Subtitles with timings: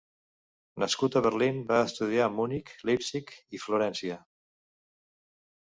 [0.83, 4.21] Nascut a Berlín va estudiar a Munic, Leipzig i Florència.